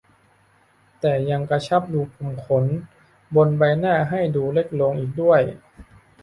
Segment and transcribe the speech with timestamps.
[0.99, 2.65] แต่ยังกระชับรูขุมขน
[3.35, 5.41] บนใบหน้าให้ดูเล็กลงอีกด้วย